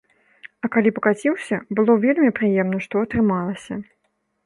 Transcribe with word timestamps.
А 0.67 0.69
калі 0.75 0.93
пакаціўся, 0.95 1.61
было 1.81 1.99
вельмі 2.07 2.35
прыемна, 2.41 2.83
што 2.89 2.95
атрымалася. 3.09 3.83